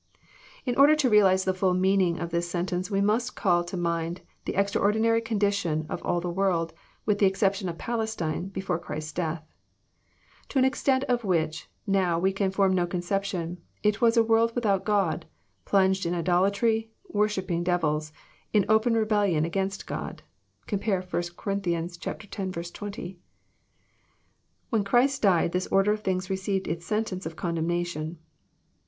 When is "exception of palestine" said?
7.27-8.47